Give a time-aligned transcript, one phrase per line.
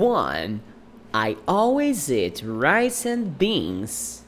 [0.00, 0.62] 1.
[1.12, 4.22] I always eat rice and beans.